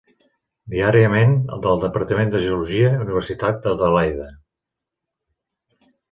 Diàriament, 0.73 1.33
del 1.65 1.83
departament 1.83 2.31
de 2.35 2.41
geologia, 2.45 2.89
Universitat 3.03 3.59
d'Adelaida. 3.65 4.31